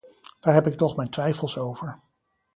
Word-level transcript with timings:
Daar 0.39 0.53
heb 0.53 0.67
ik 0.67 0.77
toch 0.77 0.95
mijn 0.95 1.09
twijfels 1.09 1.57
over. 1.57 1.99